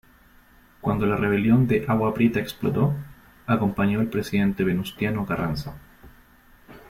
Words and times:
Cuando 0.81 1.05
la 1.05 1.15
rebelión 1.15 1.67
de 1.67 1.85
Agua 1.87 2.11
Prieta 2.15 2.39
explotó, 2.39 2.95
acompañó 3.45 3.99
al 3.99 4.07
presidente 4.09 4.63
Venustiano 4.63 5.27
Carranza. 5.27 5.75